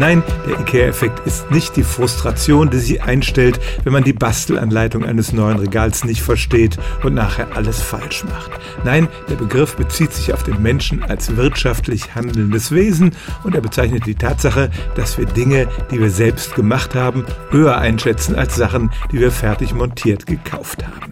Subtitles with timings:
[0.00, 5.34] Nein, der IKEA-Effekt ist nicht die Frustration, die sich einstellt, wenn man die Bastelanleitung eines
[5.34, 8.50] neuen Regals nicht versteht und nachher alles falsch macht.
[8.82, 14.06] Nein, der Begriff bezieht sich auf den Menschen als wirtschaftlich handelndes Wesen und er bezeichnet
[14.06, 19.20] die Tatsache, dass wir Dinge, die wir selbst gemacht haben, höher einschätzen als Sachen, die
[19.20, 21.09] wir fertig montiert gekauft haben.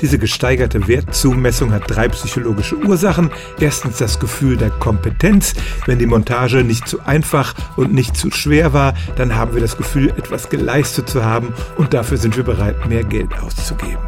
[0.00, 3.30] Diese gesteigerte Wertzumessung hat drei psychologische Ursachen.
[3.60, 5.54] Erstens das Gefühl der Kompetenz.
[5.86, 9.76] Wenn die Montage nicht zu einfach und nicht zu schwer war, dann haben wir das
[9.76, 13.98] Gefühl, etwas geleistet zu haben und dafür sind wir bereit, mehr Geld auszugeben.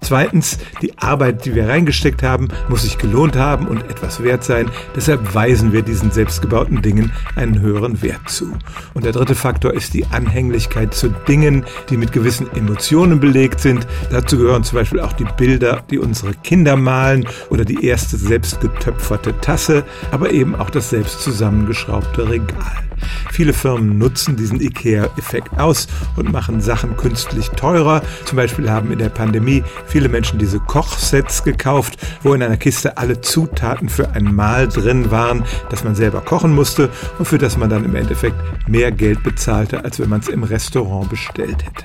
[0.00, 4.70] Zweitens, die Arbeit, die wir reingesteckt haben, muss sich gelohnt haben und etwas wert sein.
[4.94, 8.52] Deshalb weisen wir diesen selbstgebauten Dingen einen höheren Wert zu.
[8.92, 13.86] Und der dritte Faktor ist die Anhänglichkeit zu Dingen, die mit gewissen Emotionen belegt sind.
[14.10, 18.60] Dazu gehören zum Beispiel auch die Bilder, die unsere Kinder malen oder die erste selbst
[18.60, 22.84] getöpferte Tasse, aber eben auch das selbst zusammengeschraubte Regal.
[23.32, 28.02] Viele Firmen nutzen diesen IKEA-Effekt aus und machen Sachen künstlich teurer.
[28.24, 32.96] Zum Beispiel haben in der Pandemie viele Menschen diese Kochsets gekauft, wo in einer Kiste
[32.96, 37.56] alle Zutaten für ein Mahl drin waren, das man selber kochen musste und für das
[37.56, 38.36] man dann im Endeffekt
[38.68, 41.84] mehr Geld bezahlte, als wenn man es im Restaurant bestellt hätte.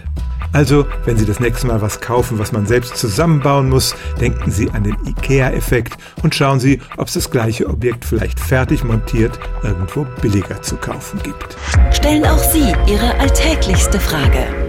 [0.51, 4.69] Also, wenn Sie das nächste Mal was kaufen, was man selbst zusammenbauen muss, denken Sie
[4.71, 10.07] an den IKEA-Effekt und schauen Sie, ob es das gleiche Objekt vielleicht fertig montiert irgendwo
[10.21, 11.55] billiger zu kaufen gibt.
[11.91, 14.68] Stellen auch Sie Ihre alltäglichste Frage